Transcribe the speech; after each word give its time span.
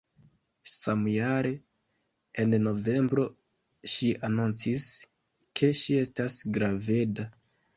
Samjare, 0.75 1.51
en 2.43 2.57
novembro 2.69 3.27
ŝi 3.97 4.09
anoncis, 4.31 4.89
ke 5.61 5.71
ŝi 5.83 6.01
estas 6.07 6.41
graveda. 6.59 7.29